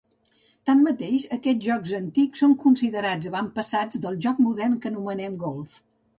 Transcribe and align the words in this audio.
Tanmateix, 0.69 1.25
aquests 1.37 1.63
jocs 1.67 1.91
antics 1.97 2.41
són 2.45 2.57
considerats 2.65 3.29
avantpassats 3.33 4.01
del 4.09 4.19
joc 4.27 4.43
modern 4.49 4.77
que 4.87 4.93
anomenem 4.95 5.39
golf. 5.47 5.81